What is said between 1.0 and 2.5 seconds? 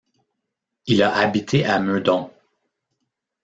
a habité à Meudon.